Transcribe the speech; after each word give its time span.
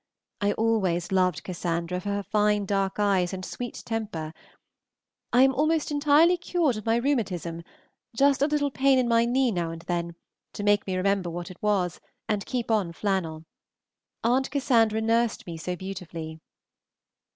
I 0.41 0.53
always 0.53 1.11
loved 1.11 1.43
Cassandra 1.43 2.01
for 2.01 2.09
her 2.09 2.23
fine 2.23 2.65
dark 2.65 2.97
eyes 2.99 3.33
and 3.33 3.45
sweet 3.45 3.83
temper. 3.85 4.33
I 5.31 5.43
am 5.43 5.53
almost 5.53 5.91
entirely 5.91 6.37
cured 6.37 6.75
of 6.75 6.87
my 6.87 6.95
rheumatism, 6.95 7.61
just 8.15 8.41
a 8.41 8.47
little 8.47 8.71
pain 8.71 8.97
in 8.97 9.07
my 9.07 9.25
knee 9.25 9.51
now 9.51 9.69
and 9.69 9.83
then, 9.83 10.15
to 10.53 10.63
make 10.63 10.87
me 10.87 10.97
remember 10.97 11.29
what 11.29 11.51
it 11.51 11.61
was, 11.61 11.99
and 12.27 12.47
keep 12.47 12.71
on 12.71 12.93
flannel. 12.93 13.45
Aunt 14.23 14.49
Cassandra 14.49 15.01
nursed 15.01 15.45
me 15.45 15.55
so 15.55 15.75
beautifully. 15.75 16.39